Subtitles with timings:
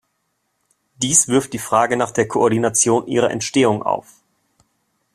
[0.97, 4.07] Dies wirft die Frage nach der Koordination ihrer Entstehung auf.